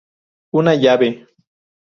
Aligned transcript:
Una 0.61 0.73
llave. 0.79 1.11